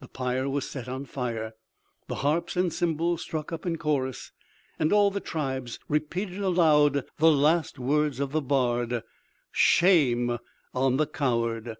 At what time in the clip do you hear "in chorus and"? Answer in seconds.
3.66-4.90